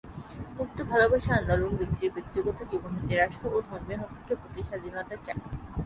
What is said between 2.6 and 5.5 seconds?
জীবন হতে রাষ্ট্র ও ধর্মের হস্তক্ষেপ হতে স্বাধীনতা চায়।